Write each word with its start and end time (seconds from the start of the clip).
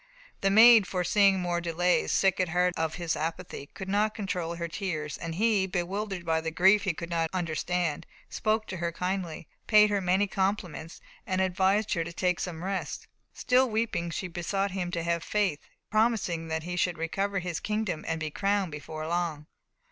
The 0.41 0.49
Maid, 0.49 0.87
foreseeing 0.87 1.39
more 1.39 1.61
delays, 1.61 2.11
sick 2.11 2.39
at 2.39 2.49
heart 2.49 2.73
of 2.75 2.95
his 2.95 3.15
apathy, 3.15 3.69
could 3.75 3.87
not 3.87 4.15
control 4.15 4.55
her 4.55 4.67
tears, 4.67 5.15
and 5.15 5.35
he, 5.35 5.67
bewildered 5.67 6.25
by 6.25 6.39
a 6.39 6.49
grief 6.49 6.85
he 6.85 6.93
could 6.95 7.11
not 7.11 7.29
understand, 7.33 8.07
spoke 8.27 8.65
to 8.69 8.77
her 8.77 8.91
kindly, 8.91 9.47
paid 9.67 9.91
her 9.91 10.01
many 10.01 10.25
compliments, 10.25 11.01
and 11.27 11.39
advised 11.39 11.93
her 11.93 12.03
to 12.03 12.13
take 12.13 12.39
some 12.39 12.63
rest. 12.63 13.05
Still 13.31 13.69
weeping, 13.69 14.09
she 14.09 14.27
besought 14.27 14.71
him 14.71 14.89
to 14.89 15.03
have 15.03 15.21
faith, 15.23 15.59
promising 15.91 16.47
that 16.47 16.63
he 16.63 16.75
should 16.75 16.97
recover 16.97 17.37
his 17.37 17.59
kingdom 17.59 18.03
and 18.07 18.19
be 18.19 18.31
crowned 18.31 18.71
before 18.71 19.05
long. 19.05 19.45